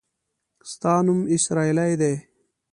ستا 0.71 0.93
نوم 1.05 1.19
اسراییلي 1.35 1.91
دی. 2.01 2.13